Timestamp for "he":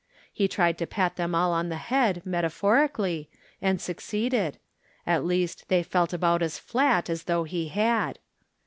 0.33-0.47, 7.43-7.67